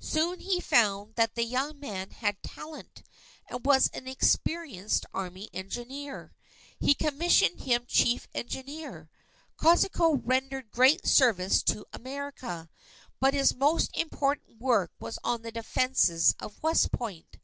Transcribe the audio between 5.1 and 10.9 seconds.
army engineer. He commissioned him Chief Engineer. Kosciuszko rendered